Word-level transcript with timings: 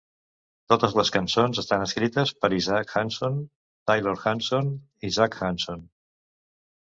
Totes 0.71 0.93
les 0.99 1.11
cançons 1.15 1.59
estan 1.63 1.83
escrites 1.87 2.31
per 2.45 2.49
Isaac 2.59 2.95
Hanson, 3.01 3.37
Taylor 3.91 4.15
Hanson 4.31 4.71
i 5.09 5.11
Zac 5.19 5.37
Hanson. 5.49 5.85